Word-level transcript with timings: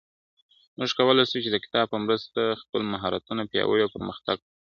موږ 0.77 0.89
کولای 0.97 1.25
سو 1.31 1.37
چي 1.43 1.49
د 1.51 1.57
کتاب 1.65 1.85
په 1.89 1.97
مرسته 2.05 2.41
خپل 2.61 2.81
مهارتونه 2.93 3.41
پياوړي 3.51 3.81
او 3.83 3.93
پرمختګ 3.95 4.37
وکړو.. 4.39 4.53